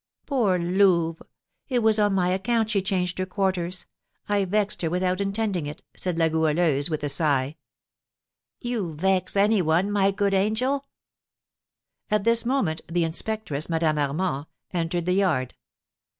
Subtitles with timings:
[0.25, 1.21] "Poor Louve!
[1.69, 3.85] It was on my account she changed her quarters;
[4.27, 7.57] I vexed her without intending it," said La Goualeuse, with a sigh.
[8.59, 10.87] "You vex any one, my good angel?"
[12.09, 15.53] At this moment, the inspectress, Madame Armand, entered the yard.